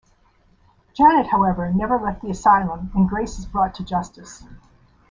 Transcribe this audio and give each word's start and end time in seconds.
Janet, 0.95 1.27
however, 1.27 1.71
never 1.71 1.99
left 1.99 2.23
the 2.23 2.31
asylum, 2.31 2.89
and 2.95 3.07
Grace 3.07 3.37
is 3.37 3.45
brought 3.45 3.75
to 3.75 3.83
justice. 3.83 4.43